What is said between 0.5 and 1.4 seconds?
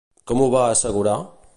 va assegurar?